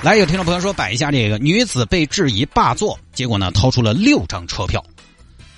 [0.00, 4.82] 来，有听众朋友说摆一下这个女子被质疑霸座，结果呢掏出了六张车票。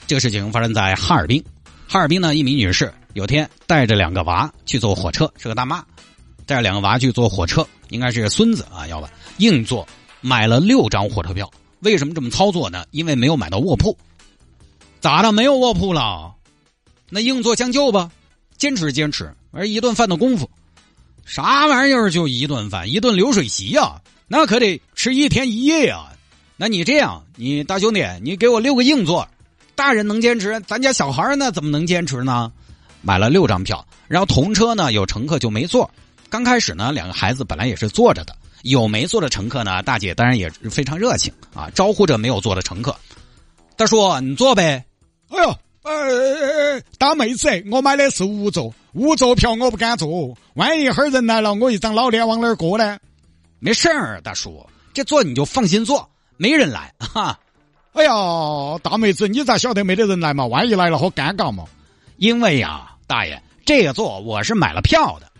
[0.06, 1.44] 这个事情发生在哈尔滨。
[1.86, 5.84] 哈尔滨呢，一名女士有天带着两个娃去坐火车，是个大妈，
[6.46, 9.06] 带着两个娃去坐火车，应该是孙子啊，要不
[9.36, 9.86] 硬座
[10.22, 11.50] 买了六张火车票。
[11.80, 12.86] 为什么这么操作呢？
[12.92, 13.94] 因为没有买到卧铺。
[15.00, 15.32] 咋的？
[15.32, 16.34] 没有卧铺了？
[17.10, 18.10] 那硬座将就吧。
[18.56, 20.50] 坚持坚持，而一顿饭的功夫，
[21.26, 24.00] 啥玩意儿就一顿饭，一顿流水席呀，
[24.32, 26.04] 那可得吃一天一夜呀。
[26.56, 29.26] 那你这样，你大兄弟，你给我六个硬座，
[29.74, 32.52] 大人能坚持，咱家小孩呢怎么能坚持呢？
[33.02, 35.90] 买了六张票，然后同车呢有乘客就没坐。
[36.28, 42.94] 刚开始呢，两个孩子本来也是坐着的，有没坐的乘客呢，大姐当然也非常热情啊，招呼着没有坐的乘客。
[43.74, 44.84] 大叔，你坐呗。
[45.30, 45.52] 哎呦。
[45.82, 52.98] 呃，大妹子，我买的是五座，五座票我不敢坐，万一一会儿人来了，我一张老脸往哪儿过呢？
[53.60, 57.38] 没事儿，大叔，这坐你就放心坐，没人来哈。
[57.92, 58.12] 哎呀，
[58.82, 60.46] 大妹子，你咋晓得没得人来嘛？
[60.46, 61.64] 万一来了，好尴尬嘛。
[62.16, 65.30] 因为呀，大爷，这个座我是买了票的，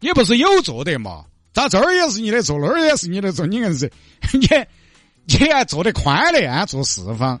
[0.00, 1.24] 你不是有座的嘛？
[1.52, 3.46] 咋这儿也是你的座，那儿也是你的座？
[3.46, 3.90] 你硬是，
[4.32, 4.48] 你
[5.26, 7.40] 你还坐得宽的，坐四方。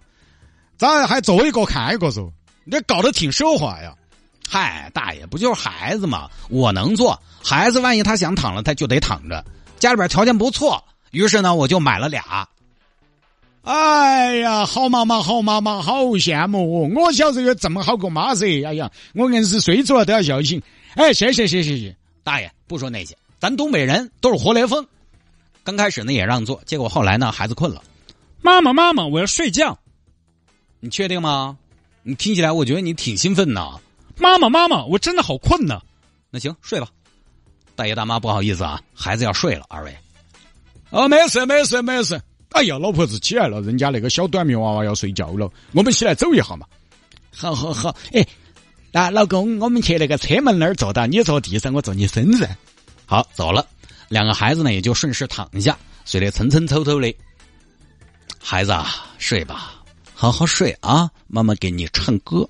[0.78, 2.32] 咋还坐一个看一个坐？
[2.64, 3.94] 你这搞得挺奢华呀！
[4.48, 6.30] 嗨，大爷，不就是孩子嘛？
[6.48, 9.44] 我能坐，孩子万一他想躺了，他就得躺着。
[9.84, 12.48] 家里边条件不错，于是呢，我就买了俩。
[13.64, 16.88] 哎呀，好妈妈，好妈妈，好羡慕！
[16.88, 18.46] 我我小时候有这么好个妈噻！
[18.64, 20.62] 哎呀，我硬是睡着了都要笑醒。
[20.94, 24.86] 哎，谢谢，谢谢，谢大爷，不说那些，咱东北人都是活雷锋。
[25.62, 27.82] 刚开始呢也让座，结果后来呢，孩子困了，
[28.40, 29.78] 妈妈，妈妈，我要睡觉。
[30.80, 31.58] 你确定吗？
[32.02, 33.78] 你听起来，我觉得你挺兴奋呐。
[34.16, 35.82] 妈妈，妈妈，我真的好困呢。
[36.30, 36.88] 那行，睡吧。
[37.76, 39.64] 大爷大妈，不好意思啊，孩子要睡了。
[39.68, 39.96] 二位，
[40.90, 42.20] 哦，没事，没事，没事。
[42.50, 46.66] 哎呀，老婆子起来了，人家那个小短命娃娃要睡觉了，我们起来走一下嘛。
[47.34, 48.24] 好好好，哎，
[48.92, 52.48] 那老公，我们去那个车门那儿坐到，你坐地上，我坐你身上。
[53.06, 53.66] 好，走了。
[54.08, 57.12] 两个孩子呢，也就顺势躺下，睡得蹭蹭透透的。
[58.38, 58.86] 孩子啊，
[59.18, 59.82] 睡吧。
[60.14, 62.48] 好好睡啊，妈妈给你唱歌。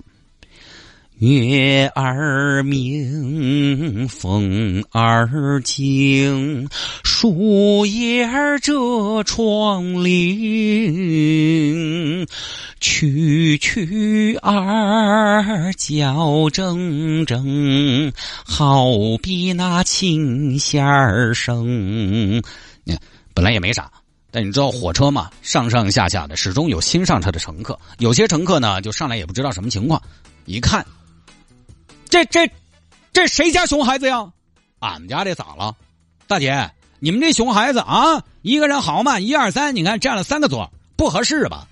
[1.19, 6.67] 月儿明，风儿轻，
[7.05, 12.27] 树叶儿遮窗棂，
[12.81, 18.11] 蛐蛐儿叫铮铮，
[18.43, 18.83] 好
[19.23, 22.41] 比那琴弦儿声。
[22.83, 22.99] 你看，
[23.33, 23.89] 本来也没啥。
[24.31, 25.29] 但你知道火车嘛？
[25.41, 27.79] 上上下下的，始终有新上车的乘客。
[27.99, 30.01] 有些乘客呢，就上来也不知道什么情况，
[30.43, 30.85] 一看，
[32.15, 32.49] 这这
[33.11, 34.31] 这谁家熊孩子呀？
[34.79, 35.75] 俺们家这咋了？
[36.27, 39.19] 大姐，你们这熊孩子啊，一个人好嘛？
[39.19, 41.67] 一二三，你看占了三个座，不合适吧？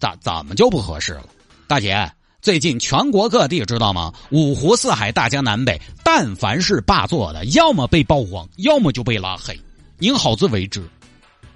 [0.00, 1.26] 咋怎么就不合适了？
[1.66, 4.10] 大姐，最近全国各地知道吗？
[4.30, 9.54] 五湖四海、大江南北，但凡是霸座的，要么被曝光，要么就被拉黑。
[9.98, 10.82] 您好自为之。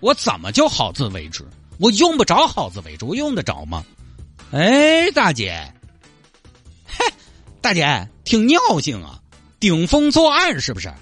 [0.01, 1.43] 我怎么就好自为之？
[1.79, 3.83] 我用不着好自为之，我用得着吗？
[4.53, 5.73] 哎，大姐，
[6.87, 7.07] 嘿，
[7.63, 9.19] 大姐挺尿性啊，
[9.59, 10.93] 顶风作案是不是？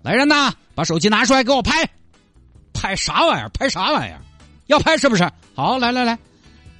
[0.00, 1.90] 来人呐，把手机拿出来给我拍，
[2.72, 3.48] 拍啥玩意儿？
[3.48, 4.20] 拍啥玩意儿？
[4.68, 5.28] 要拍是不是？
[5.56, 6.16] 好，来来来，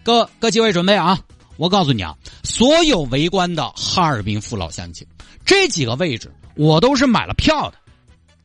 [0.04, 1.18] 各各几位准备啊！
[1.56, 5.04] 我告诉你啊，所有围观的哈尔滨父老乡亲，
[5.44, 7.78] 这几个位置我都是买了票的。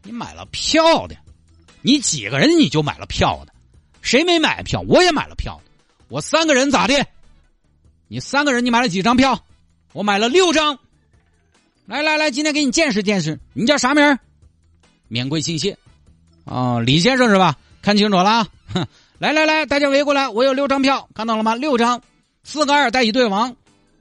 [0.01, 1.15] 你买了票的？
[1.83, 3.53] 你几个人你就买了票的，
[4.01, 4.83] 谁没买票？
[4.87, 5.61] 我也买了票，
[6.07, 7.05] 我三个人咋的？
[8.07, 9.39] 你三个人你买了几张票？
[9.91, 10.79] 我买了六张。
[11.85, 13.37] 来来来，今天给你见识见识。
[13.51, 14.17] 你叫啥名？
[15.09, 15.77] 免贵姓谢。
[16.45, 17.57] 哦，李先生是吧？
[17.81, 18.47] 看清楚了。
[18.73, 18.87] 哼，
[19.19, 21.55] 来来来，大家围过来，我有六张票，看到了吗？
[21.55, 22.01] 六张，
[22.45, 23.53] 四个二带一对王，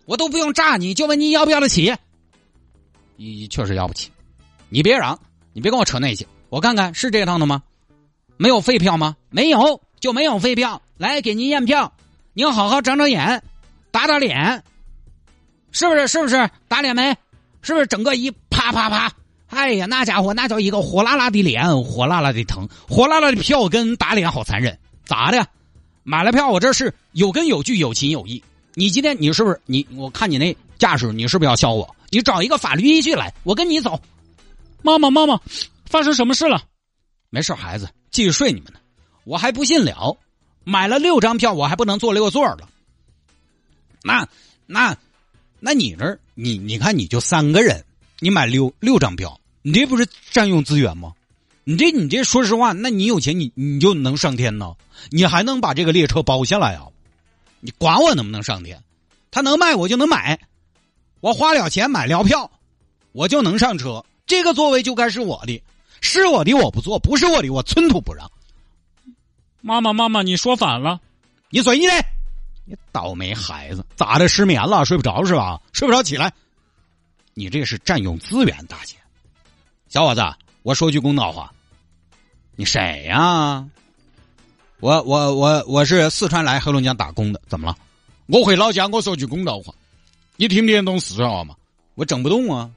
[0.05, 1.93] 我都不用炸你，就问你要不要得起？
[3.17, 4.11] 你确实要不起，
[4.69, 5.19] 你别嚷，
[5.53, 7.65] 你别跟我扯那些，我看看是这趟的吗？
[8.37, 9.17] 没有废票吗？
[9.29, 10.81] 没有，就没有废票。
[10.99, 11.93] 来，给您验票，
[12.33, 13.43] 您好好长长眼，
[13.91, 14.63] 打打脸，
[15.73, 16.07] 是不是？
[16.07, 16.49] 是不是？
[16.69, 17.17] 打脸没？
[17.63, 17.87] 是不是？
[17.87, 19.13] 整个一啪啪啪，
[19.47, 24.79] 哎呀，那家伙那叫一个火辣辣的脸，火辣辣的疼，火辣辣的票根打脸，好残忍。
[25.05, 25.47] 咋的？
[26.05, 28.43] 买了票，我这是有根有据、有情有义。
[28.75, 29.87] 你今天你是不是你？
[29.95, 31.95] 我看你那架势，你是不是要削我？
[32.11, 34.01] 你找一个法律依据来，我跟你走。
[34.83, 35.41] 妈妈，妈妈，
[35.87, 36.63] 发生什么事了？
[37.31, 38.79] 没事，孩子，继续睡你们呢。
[39.25, 40.17] 我还不信了，
[40.65, 42.69] 买了六张票，我还不能坐六座了。
[44.03, 44.27] 那
[44.67, 44.97] 那
[45.65, 47.85] 那你这你你看你就三个人，
[48.19, 51.13] 你买六六张票，你这不是占用资源吗？
[51.63, 54.75] 你这你这说实话，那你有钱你你就能上天呢？
[55.11, 56.89] 你还能把这个列车包下来啊？
[57.61, 58.83] 你管我能不能上天？
[59.31, 60.41] 他能卖我就能买，
[61.21, 62.51] 我花了钱买了票，
[63.13, 64.05] 我就能上车。
[64.27, 65.63] 这个座位就该是我的，
[66.01, 68.29] 是我的我不坐，不是我的我寸土不让。
[69.61, 71.01] 妈妈，妈妈，你说反了，
[71.51, 71.93] 你随你的，
[72.65, 74.29] 你倒霉孩子，咋的？
[74.29, 75.61] 失眠了，睡不着是吧？
[75.73, 76.33] 睡不着起来，
[77.35, 78.97] 你这是占用资源，大姐。
[79.89, 80.23] 小伙子，
[80.63, 81.53] 我说句公道话，
[82.55, 83.67] 你谁呀？
[84.81, 87.77] 我我我我是四川来黑龙江打工的，怎么了？
[88.27, 89.75] 我回老家，我说句公道话，
[90.37, 91.55] 你听不懂四川话吗？
[91.95, 92.71] 我整不动啊。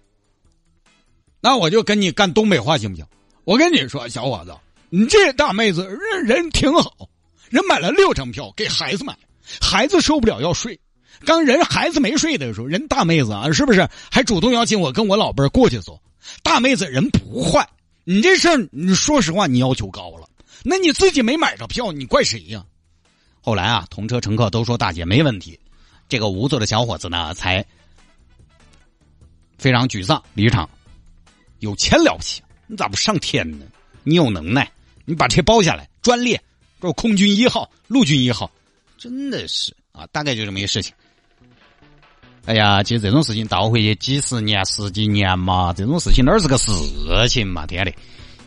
[1.40, 3.06] 那我就跟你干东北话行不行？
[3.44, 4.56] 我跟你说，小伙子，
[4.90, 7.08] 你这大妹子人人挺好，
[7.50, 9.16] 人买了六张票给孩子买，
[9.62, 10.80] 孩子受不了要睡。
[11.26, 16.02] 刚人孩子没睡的时候，人大妹子啊，是不是还主动邀请我跟我老伴过去坐？
[16.44, 17.68] 大妹子人不坏，
[18.04, 20.28] 你这事儿，你说实话，你要求高了。
[20.64, 22.66] 那你自己没买着票，你怪谁呀？
[23.42, 25.60] 后来啊，同车乘客都说大姐没问题，
[26.10, 27.64] 这个无座的小伙子呢，才
[29.58, 30.68] 非常沮丧离场。
[31.60, 33.66] 有钱了不起，你咋不上天呢？
[34.04, 34.70] 你有能耐，
[35.06, 36.40] 你把车包下来，专列，
[36.82, 38.52] 这空军一号、陆军一号，
[38.98, 40.94] 真的是啊，大概就这么一个事情。
[42.46, 46.72] 哎呀，其实这种事情倒回去几十年、十几年嘛，这种事情哪是个事
[47.28, 47.66] 情嘛？
[47.66, 47.96] 天嘞！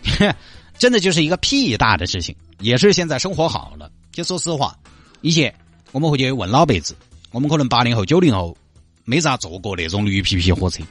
[0.79, 3.91] 真的就是一个屁大的事情，也是现在生活好了。
[4.13, 4.79] 就说实话，
[5.21, 5.53] 以前
[5.91, 6.95] 我们回去问老辈子，
[7.33, 8.57] 我们可能八零后、九零后
[9.05, 10.83] 没咋坐过那种绿皮皮火车。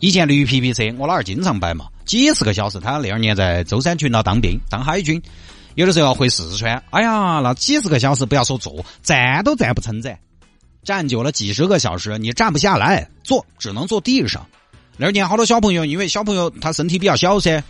[0.00, 2.80] 以前绿皮皮车，我老儿经常摆嘛，几十个小时。
[2.80, 5.20] 他那二年在舟山群岛当兵，当海军，
[5.74, 6.82] 有的时候要回四川。
[6.90, 10.18] 哎呀，那几十个小时，不要说坐，站都站不撑噻，
[10.82, 14.46] 站久了几十个小时，你站不下来，坐只能坐地上。
[14.96, 17.62] 那年好多小朋友，因为小朋友他身体比较小噻，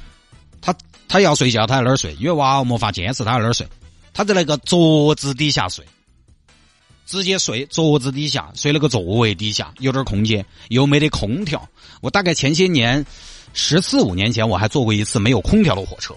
[0.60, 0.74] 他。
[1.10, 3.66] 他要睡觉，他在那儿睡，因为娃娃没法坚持，他在那儿睡。
[4.12, 5.82] 他在那个桌子底下睡，
[7.06, 11.66] 直接睡桌子底下，睡那个座位底下，有点空间，又没得空调。
[12.02, 13.06] 我大概前些年，
[13.54, 16.14] 十四五年前，我还坐过一次没有空调的火车。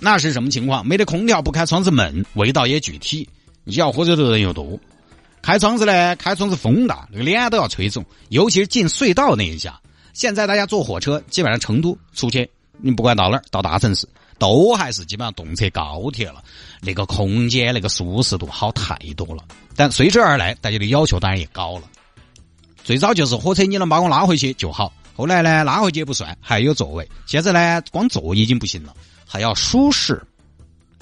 [0.00, 0.86] 那是什么情况？
[0.86, 3.28] 没得空调，不开窗子闷，味道也具体。
[3.64, 4.78] 你要火车的人又多，
[5.42, 8.04] 开窗子呢，开窗子风大，那个脸都要吹肿。
[8.30, 9.80] 尤其是进隧道那一下，
[10.12, 14.08] 现在大家坐火车，基本上成都出去，你不管到哪儿，到大城市。
[14.38, 16.42] 都还是基本上动车高铁了，
[16.80, 19.44] 那个空间、那个舒适度好太多了。
[19.76, 21.82] 但随之而来，大家的要求当然也高了。
[22.82, 27.06] 最早就是火车你能把我拉回去就好，后来呢拉回去不算，还有座位。
[27.26, 28.94] 现在呢光坐已经不行了，
[29.32, 30.20] 还要舒适，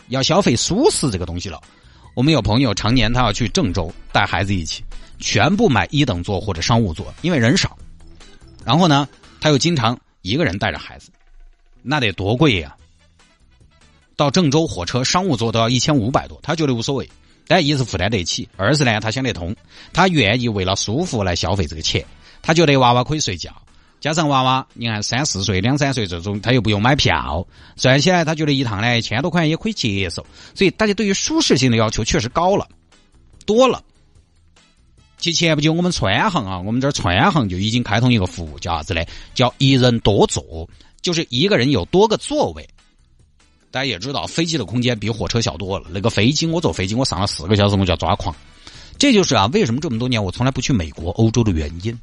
[0.09, 1.59] 要消费舒适这个东西了。
[2.15, 4.85] 我们有朋友常年他要去郑州带孩子一起，
[5.19, 7.79] 全部买一等座或者商务座，因为人少。
[8.67, 9.09] 然后呢
[9.41, 11.11] 他又经常一个人带着孩子，
[11.81, 12.77] 那得多贵呀！
[14.15, 17.09] 到郑州火车商务座都要一千五百多，他觉得无所谓，
[17.47, 19.57] 但一是负担得起，二是呢他想得通，
[19.91, 22.05] 他愿意为了舒服来消费这个钱，
[22.43, 23.51] 他觉得娃娃可以睡觉，
[24.01, 30.25] 加上娃娃你看三四岁、两三岁这种他又不用买票，算起来他觉得一趟呢一千多块钱也可以接受，
[30.55, 32.69] 所以大家对于舒适性的要求确实高了，
[33.45, 33.83] 多了。
[35.19, 39.03] 其前不久我们川航啊，我们这儿川航就已经开通一个服务叫啥子呢？
[39.35, 40.69] 叫一人多座，
[41.03, 42.65] 就是一个人有多个座位。
[43.73, 45.89] 大家也知道，飞机的空间比火车小多了。
[45.93, 48.33] 那个飞机，我坐飞机，我上了四个小时，我就要抓狂。
[48.97, 51.99] 这就是啊，为什么这么多年我从来不去美国、欧洲的原因。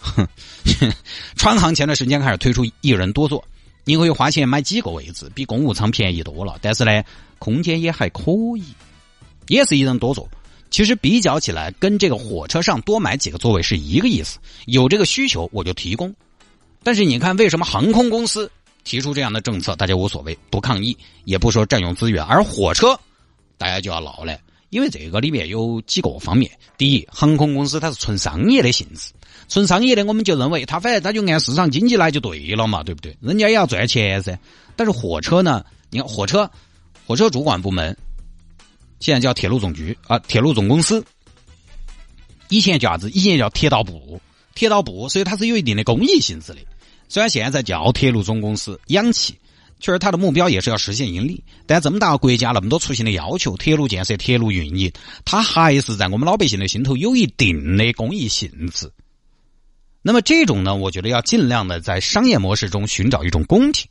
[0.00, 0.26] 哼，
[1.36, 3.44] 川航前段时间开始推出一人多座，
[3.84, 6.58] 你可以花钱买几个位置，比公务舱便宜多了。
[6.60, 7.02] 但是呢，
[7.38, 8.64] 空间也还可以，
[9.48, 10.28] 也是一人多座。
[10.70, 14.38] 其实比较起来，跟这个火车上多买几个座位是一个意思。
[14.66, 16.14] 有这个需求，我就提供。
[16.82, 18.50] 但是你看，为什么航空公司？
[18.82, 22.24] 提出这样的政策，大家无所谓，不抗议，也不说占用资源。
[22.24, 22.98] 而火车，
[23.58, 24.38] 大家就要闹了，
[24.70, 26.50] 因为这个里面有几个方面。
[26.78, 29.12] 第一，航空公司它是纯商业的性质，
[29.48, 33.16] 纯商业的我们就认为他反正他就按市场经济来就对了嘛，对不对？
[33.20, 34.38] 人家也要赚钱噻。
[34.76, 35.64] 但是火车呢？
[35.90, 36.48] 你看火车，
[37.06, 37.96] 火车主管部门
[39.00, 41.04] 现在叫铁路总局啊，铁路总公司。
[42.48, 43.10] 以前叫啥子？
[43.10, 44.20] 以前叫铁道部，
[44.54, 46.58] 铁道部，所以它是有一定的公益性质的。
[47.08, 49.34] 虽然现在叫铁路总公司，洋气，
[49.80, 51.42] 确实，它的目标也是要实现盈利。
[51.66, 54.92] 但这么大个国家那么多出行的要求，铁路建设、铁路运营，
[55.24, 58.90] 它还是在我们老百姓的心头有一定的公益性质。
[60.02, 63.86] 那么这种呢，我觉得要尽量的在商业模式中寻找一种公平。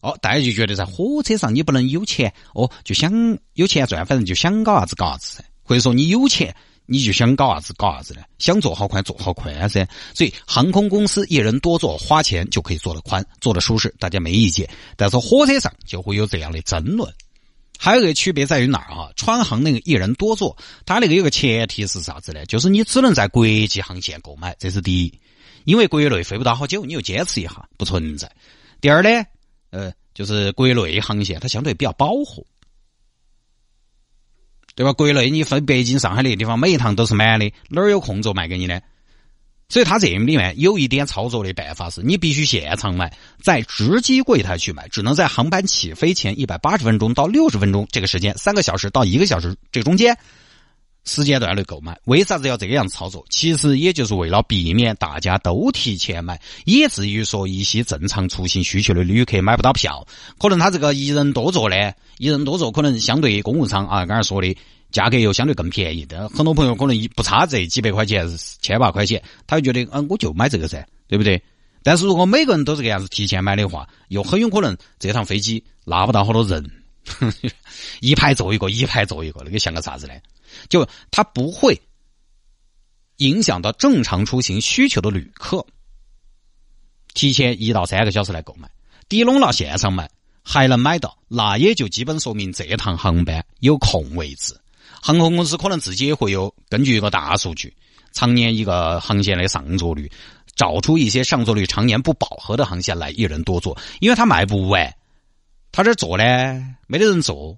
[0.00, 3.12] 哦，大家就觉得在火车上你不能有钱哦，就想
[3.54, 5.44] 有钱赚，反正就想搞啥子搞啥子噻。
[5.62, 6.54] 或者说你有钱。
[6.92, 8.22] 你就想搞啥子搞啥子呢？
[8.40, 9.86] 想坐好宽坐好宽噻。
[10.12, 14.68] 所以航空公司一人多坐，花钱就可以坐得宽，坐得舒适，大家没意见。
[14.96, 17.08] 但是火车上就会有这样的争论。
[17.78, 19.08] 还有一个区别在于哪儿啊？
[19.14, 22.44] 川航那个一人多坐，它那个有个前提是啥子呢？
[22.46, 25.20] 就是你只能在国际航线购买，这是第一。
[25.64, 28.30] 因为国内飞不到好久，你又坚持一下，不存在。
[28.80, 29.08] 第二呢，
[29.70, 32.44] 呃，就是国内航线它相对比较饱和。
[34.76, 34.92] 对吧？
[34.92, 38.80] 国内你飞北京、上海那些地方，每一趟都是满的，哪儿有空座卖给你呢？
[39.68, 50.16] 所以它这里面有一点操作的办法是，你必须现场买，在值机柜台去买，只能在航班起飞前一百八十分钟到六十分钟这个时间，三个小时到一个小时这中间
[51.04, 51.98] 时间段内购买。
[52.04, 53.24] 为啥子要这个样子操作？
[53.30, 60.06] 其实也就是为了避免大家都提前买，以至于说一些正常出行需求的旅客买不到票。
[60.38, 61.92] 可能他这个一人多坐呢？
[62.18, 64.56] 一人多坐，可能相对公务舱啊，刚才说的
[64.90, 66.06] 价格又相对更便宜。
[66.08, 68.28] 但很多朋友可能一不差这几百块钱、
[68.60, 71.42] 千把块钱，他就觉得，嗯，我就买这个噻，对不对？
[71.82, 76.70] 但是如果每个人都这个样子提前买的话，又很有可能这趟飞机拉不到好多人，
[78.00, 80.12] 一排坐一个，一排坐一个，那个像个啥子呢？
[80.68, 81.80] 就它不会
[83.16, 85.64] 影响到正常出行需求的旅客，
[87.14, 88.70] 提前一到三个小时来购买，
[89.08, 90.10] 抵拢了线上买。
[90.42, 94.58] 还能买到，那也就基本说明这趟航班有空位置。
[95.00, 97.72] 航空公司可能自己也会有根据一个大数据，
[98.12, 100.10] 常年一个航线的上座率，
[100.56, 104.92] 找出一些上座率常年不饱和的航线来一人多坐，因为他卖不完，
[105.70, 106.24] 他这坐呢
[106.86, 107.56] 没得人坐，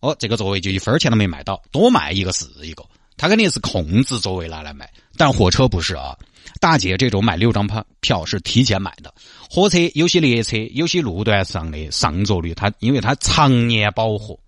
[0.00, 2.84] 哦，这个座位就一分钱都没卖到，多卖一个是一个，
[3.16, 6.16] 他肯定是控制座位拿来卖，但火车不是啊。
[6.60, 9.12] 大姐这种买六张票票是提前买的，
[9.50, 14.38] 火车有些列车有些路段上的上座率，它因为它常年饱和，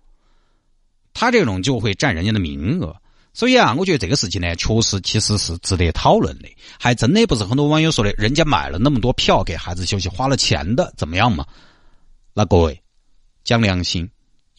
[1.13, 2.95] 它这种就会占人家的名额。
[3.33, 6.49] 所以啊，我觉得这个事情呢，确实其实是值得讨论的。
[6.79, 11.45] 还真的不是很多网友说的，人家买了那么多票给孩子休息，花了钱的怎么样嘛？
[12.33, 12.81] 那各位
[13.43, 14.09] 讲良心，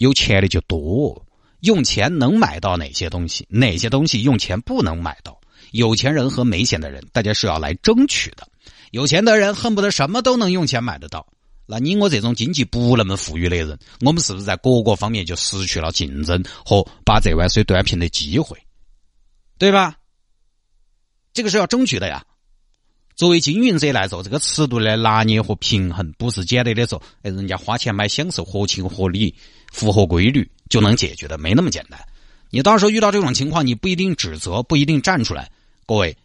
[0.02, 1.25] 有钱的就多，
[1.61, 3.47] 用钱能买到哪些东西？
[3.49, 5.40] 哪些东西用钱不能买到？
[5.71, 8.49] 有钱人和没钱的人，大家是要来争取的。
[8.90, 11.25] 有钱的人恨不得什么都能用钱买得到，
[11.66, 18.59] 那你我这种经济不那么富裕的人，我们是不是在各个方面就失去了竞争和把这碗水端平的机会？
[19.56, 19.94] 对吧？
[21.32, 22.26] 这个是要争取的呀。
[23.14, 29.35] 作为经营者来说，这个尺度的拿捏和平衡，不是简单的说，哎，人家花钱买享受，合情合理，
[29.73, 31.99] 符合规律就能解决的，没那么简单。
[32.50, 35.50] 你到时候遇到这种情况，你不一定指责，不一定站出来。
[35.87, 36.17] 各位，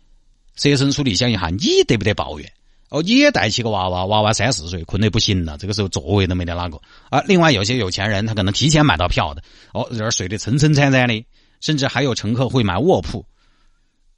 [0.56, 2.52] 设身处地想一下，你得不得抱怨？
[2.90, 7.22] 哦，你也带起个娃娃，娃娃三四岁，困得不行了，这个时候座位都没得哪个啊。
[7.28, 9.42] 另外，有些有钱人他可能提前买到票的，
[9.74, 11.26] 哦，这儿睡得撑撑惨惨的，
[11.60, 13.26] 甚至还有乘客会买卧铺。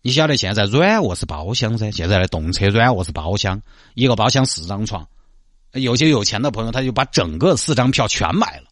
[0.01, 3.61] 你晓得现在软卧是包厢噻，现在的动车软卧是包厢，
[3.95, 5.07] 一个包厢四张床。
[5.73, 8.68] 有些有钱的朋友他就把整个四张票全买了，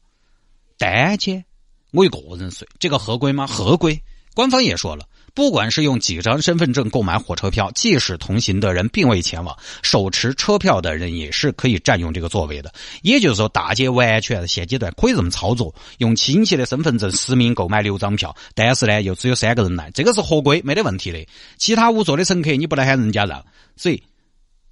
[0.77, 1.43] 单间
[1.91, 3.47] 我一个人睡，这个合规吗？
[3.47, 4.03] 合规，
[4.35, 5.05] 官方也说了。
[5.33, 12.73] 不管是用几张身份证购买火车票，即使同行的人并未前往，手持车票的人也是可以占用这个座位的。
[13.03, 21.23] 也就是说，大街完全现阶段可以这么操作，用亲戚的身份证实名购买六张票，但是呢，又只有三个人来，这个是合规，没得问题的。
[21.57, 23.45] 其他无座的乘客，你不能喊人家让。
[23.75, 24.01] 所以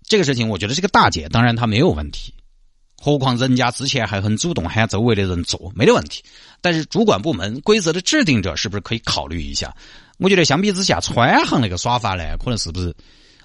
[0.02, 2.34] 这个事情，我觉得这个大姐当然她没有问题。
[2.98, 6.24] 何况人家之前还很主动喊周围的人坐，没得问题。
[6.62, 9.76] 但是主管部门、规则的制定者是不是可以考虑一下？
[10.18, 12.96] 我觉得相比之下，川航那个耍法呢，可能是不是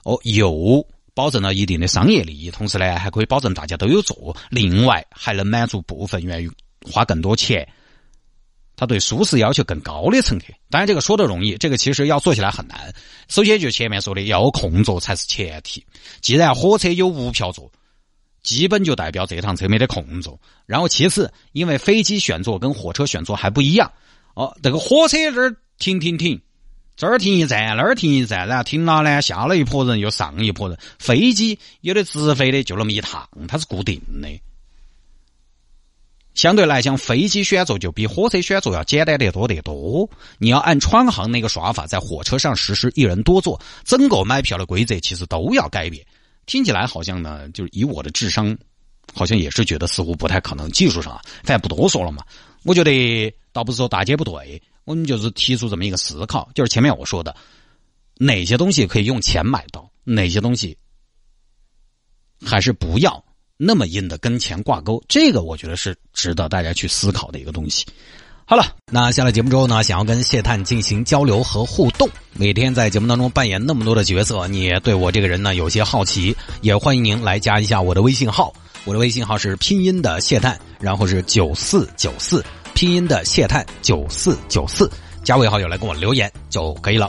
[0.04, 6.48] 哦，又保证了一定的商业利益，同时呢，还可以保证大家都有座，另外还能满足部分愿意
[6.90, 7.68] 花更多钱，
[8.76, 10.46] 他对舒适要求更高的乘客。
[10.70, 12.94] 当然，这个说的容易，这个其实要做起来很难。
[13.28, 15.84] 首先就前面说的，要空座才是前提。
[16.22, 17.70] 既然火车有无票座，
[18.42, 20.40] 基本就代表这趟车没得空座。
[20.66, 23.90] 然后其次，因为飞机选座跟火车选座还不一样
[24.34, 26.40] 哦，这个火车这儿停停停。
[26.96, 30.78] 这儿停一站，那儿停一站，然后停了呢，下了一拨人，又上一拨人。
[30.98, 34.28] 飞机有的直飞的就那么一趟，它是固定的。
[36.34, 40.08] 相对来讲，飞机选座就比火车选座要简单得多得多。
[40.36, 46.04] 你要按川航那个耍法，在火车上实施一人多座，整个买票的规则其实都要改变。
[46.50, 48.58] 听起来好像呢，就是以我的智商
[49.14, 50.68] 好像也是觉得似乎不太可能。
[50.72, 52.24] 技术上啊，反正不多说了嘛。
[52.64, 57.36] 我觉得倒不是说大姐不对，我们就是提出这么一个思考，就是前面我说的，
[58.16, 60.76] 哪些东西可以用钱买到，哪些东西
[62.44, 63.24] 还是不要
[63.56, 67.86] 那么硬的跟钱挂钩，这个我觉得是值得大家去思考的一个东西。
[68.50, 78.52] 好了，那下了节目之后呢，想要跟谢探进行交流和互动，每天在节目当中扮演那么多的角色，你也对我这个人呢有些好奇，也欢迎您来加一下我的微信号，
[78.84, 84.90] 我的微信号是拼音的谢探，然后是九四九四，拼音的谢探九四九四，
[85.22, 87.08] 加为好友来跟我留言就可以了。